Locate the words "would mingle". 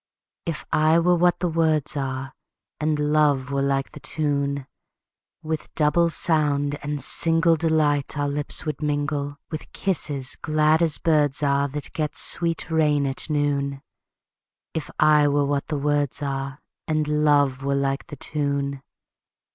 8.65-9.37